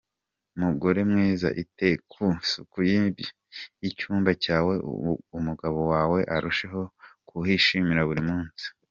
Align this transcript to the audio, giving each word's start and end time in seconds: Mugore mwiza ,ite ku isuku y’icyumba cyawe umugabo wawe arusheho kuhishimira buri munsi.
Mugore 0.59 0.99
mwiza 1.09 1.47
,ite 1.63 1.89
ku 2.11 2.23
isuku 2.43 2.77
y’icyumba 3.81 4.31
cyawe 4.43 4.73
umugabo 5.37 5.79
wawe 5.91 6.19
arusheho 6.35 6.81
kuhishimira 7.27 8.01
buri 8.09 8.23
munsi. 8.29 8.65